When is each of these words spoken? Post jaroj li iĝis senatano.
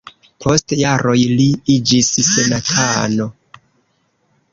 Post 0.43 0.73
jaroj 0.77 1.17
li 1.39 1.45
iĝis 1.73 2.09
senatano. 2.29 3.29